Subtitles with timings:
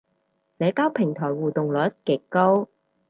[0.57, 2.67] 社交平台互動率極高